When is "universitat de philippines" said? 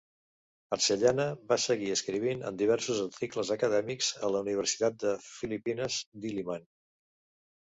4.47-6.01